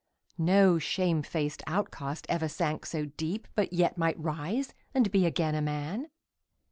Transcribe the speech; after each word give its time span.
No 0.39 0.79
shame 0.79 1.21
faced 1.21 1.61
outcast 1.67 2.25
ever 2.27 2.47
sank 2.47 2.87
so 2.87 3.05
deep, 3.05 3.47
But 3.53 3.71
yet 3.71 3.99
might 3.99 4.19
rise 4.19 4.73
and 4.95 5.11
be 5.11 5.27
again 5.27 5.53
a 5.53 5.61
man 5.61 6.07